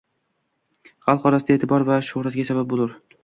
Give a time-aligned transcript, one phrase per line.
[1.09, 2.97] Xalq orasida e’tibor va shuhratga sabab bo’lur